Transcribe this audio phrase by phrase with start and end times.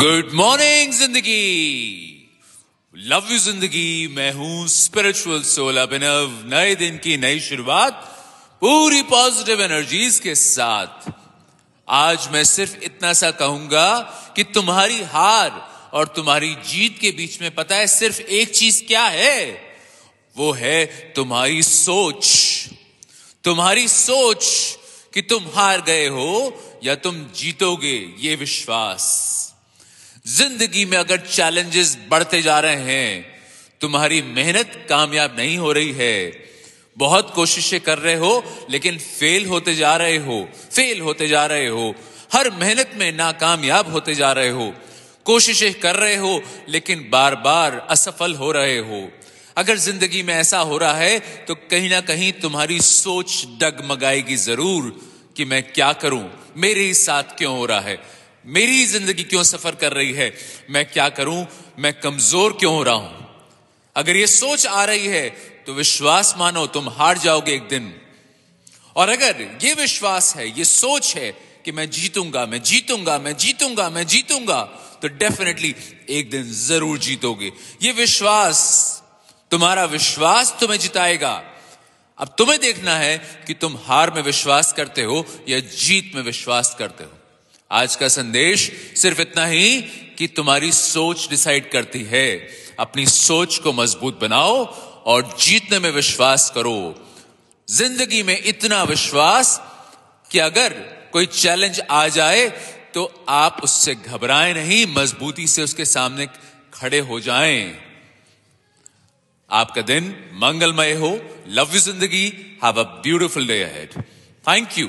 [0.00, 1.40] Good morning ज़िंदगी
[2.94, 7.92] love you ज़िंदगी मैं हूँ स्पिरिचुअल सोल अभिनव। नए दिन की नई शुरुआत,
[8.60, 11.10] पूरी पॉजिटिव एनर्जीज के साथ।
[11.88, 13.98] आज मैं सिर्फ़ इतना सा कहूँगा
[14.36, 15.50] कि तुम्हारी हार
[15.92, 19.50] और तुम्हारी जीत के बीच में पता है सिर्फ़ एक चीज़ क्या है?
[20.36, 22.24] वो है तुम्हारी सोच।
[23.44, 24.46] तुम्हारी सोच
[25.14, 29.39] कि तुम हार गए हो या तुम जीतोगे, ये विश्वास।
[30.24, 33.24] ज़िंदगी में अगर चैलेंजेस बढ़ते जा रहे हैं,
[33.80, 36.32] तुम्हारी मेहनत कामयाब नहीं हो रही है।
[36.96, 41.66] बहुत कोशिशें कर रहे हो, लेकिन फेल होते जा रहे हो फेल होते जा रहे
[41.66, 41.94] हो।
[42.32, 44.72] हर मेहनत में नाकामयाब होते जा रहे हो।
[45.26, 49.08] कोशिशें कर रहे हो, लेकिन बार बार असफल हो रहे हो।
[49.56, 54.94] अगर ज़िंदगी में ऐसा हो रहा है तो कहीं ना कहीं तुम्हारी सोच डगमगाएगी ज़रूर
[55.36, 56.24] कि मैं क्या करूँ?
[56.56, 57.98] मेरे साथ क्यों हो रहा है?
[58.44, 60.32] मेरी ज़िंदगी क्यों सफ़र कर रही है?
[60.70, 61.46] मैं क्या करूँ?
[61.78, 63.26] मैं कमज़ोर क्यों हो रहा हूँ?
[63.96, 65.28] अगर ये सोच आ रही है
[65.66, 67.92] तो विश्वास मानो तुम हार जाओगे एक दिन।
[68.96, 71.30] और अगर ये विश्वास है, ये सोच है
[71.64, 74.62] कि मैं जीतूँगा मैं जीतूँगा मैं जीतूँगा मैं जीतूँगा
[75.02, 75.74] तो डेफिनेटली
[76.10, 77.52] एक दिन ज़रूर जीतोगे।
[77.82, 78.58] ये विश्वास,
[79.50, 81.32] तुम्हारा विश्वास तुम्हें जिताएगा।
[82.18, 86.74] अब तुम्हें देखना है कि तुम हार में विश्वास करते हो या जीत में विश्वास
[86.78, 87.18] करते हो।
[87.70, 88.60] आज का संदेश
[88.96, 89.80] सिर्फ़ इतना ही
[90.18, 92.28] कि तुम्हारी सोच डिसाइड करती है।
[92.78, 94.56] अपनी सोच को मज़बूत बनाओ
[95.06, 96.94] और जीतने में विश्वास करो।
[97.68, 99.60] ज़िंदगी में इतना विश्वास
[100.30, 100.72] कि अगर
[101.12, 102.48] कोई चैलेंज आ जाए
[102.94, 106.26] तो आप उससे घबराएँ नहीं, मजबूती से उसके सामने
[106.74, 107.62] खड़े हो जाएँ।
[109.50, 111.10] आपका दिन मंगलमय हो।
[111.50, 112.26] लव यू ज़िंदगी।
[112.64, 113.94] Have a beautiful day ahead
[114.44, 114.88] thank you